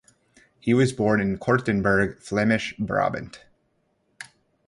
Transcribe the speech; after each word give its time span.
He 0.59 0.73
was 0.73 0.93
born 0.93 1.21
in 1.21 1.37
Kortenberg, 1.37 2.17
Flemish 2.17 2.73
Brabant. 2.79 3.43